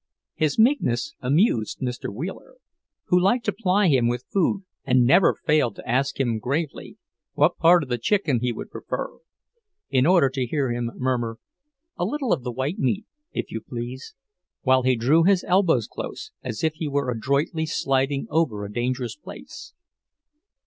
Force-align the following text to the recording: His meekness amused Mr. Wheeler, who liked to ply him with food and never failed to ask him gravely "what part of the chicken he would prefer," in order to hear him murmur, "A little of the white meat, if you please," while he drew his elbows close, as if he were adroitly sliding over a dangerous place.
His 0.33 0.57
meekness 0.57 1.13
amused 1.19 1.79
Mr. 1.79 2.11
Wheeler, 2.11 2.55
who 3.09 3.21
liked 3.21 3.45
to 3.45 3.51
ply 3.51 3.87
him 3.87 4.07
with 4.07 4.25
food 4.33 4.63
and 4.83 5.03
never 5.05 5.35
failed 5.45 5.75
to 5.75 5.87
ask 5.87 6.19
him 6.19 6.39
gravely 6.39 6.97
"what 7.33 7.57
part 7.59 7.83
of 7.83 7.89
the 7.89 7.99
chicken 7.99 8.39
he 8.41 8.51
would 8.51 8.71
prefer," 8.71 9.19
in 9.91 10.07
order 10.07 10.27
to 10.29 10.47
hear 10.47 10.71
him 10.71 10.89
murmur, 10.95 11.37
"A 11.97 12.03
little 12.05 12.33
of 12.33 12.41
the 12.41 12.51
white 12.51 12.79
meat, 12.79 13.05
if 13.31 13.51
you 13.51 13.61
please," 13.61 14.15
while 14.63 14.81
he 14.81 14.95
drew 14.95 15.21
his 15.21 15.43
elbows 15.43 15.85
close, 15.85 16.31
as 16.41 16.63
if 16.63 16.73
he 16.73 16.87
were 16.87 17.11
adroitly 17.11 17.67
sliding 17.67 18.25
over 18.31 18.65
a 18.65 18.73
dangerous 18.73 19.15
place. 19.15 19.75